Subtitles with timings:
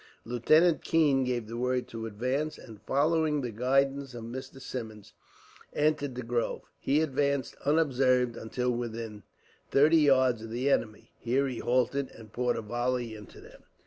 [0.25, 4.59] Lieutenant Keene gave the word to advance and, following the guidance of Mr.
[4.59, 5.13] Symmonds,
[5.73, 6.63] entered the grove.
[6.79, 9.21] He advanced, unobserved, until within
[9.69, 11.11] thirty yards of the enemy.
[11.19, 13.61] Here he halted, and poured a volley into them.